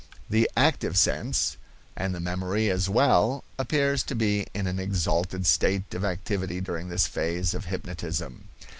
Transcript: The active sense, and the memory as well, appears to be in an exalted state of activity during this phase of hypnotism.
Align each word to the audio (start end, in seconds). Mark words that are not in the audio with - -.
The 0.31 0.49
active 0.57 0.97
sense, 0.97 1.57
and 1.95 2.15
the 2.15 2.19
memory 2.19 2.71
as 2.71 2.89
well, 2.89 3.43
appears 3.59 4.01
to 4.05 4.15
be 4.15 4.47
in 4.51 4.65
an 4.65 4.79
exalted 4.79 5.45
state 5.45 5.93
of 5.93 6.03
activity 6.03 6.59
during 6.59 6.89
this 6.89 7.05
phase 7.05 7.53
of 7.53 7.65
hypnotism. 7.65 8.45